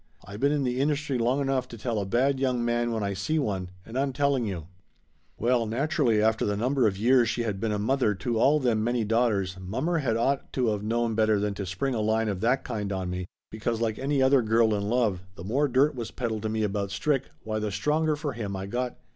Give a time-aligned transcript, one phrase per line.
[0.25, 3.13] I been in the industry long enough to tell a bad young man when I
[3.13, 4.65] see one, and I'm telling you!"
[5.37, 8.83] Well naturally, after the number of years she had been a mother to all them
[8.83, 12.41] many daughters, mommer had ought to of known better than to spring a line of
[12.41, 16.09] that kind on me, because like any other girl in love, the more dirt was
[16.09, 18.97] peddled to me about Strick, why the stronger for him I got.